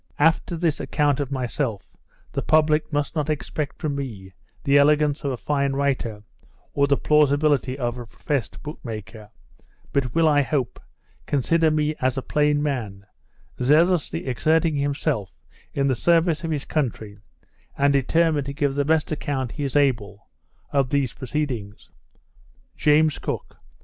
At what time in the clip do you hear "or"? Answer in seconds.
6.73-6.87